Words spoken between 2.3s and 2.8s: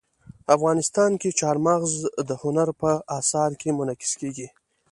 هنر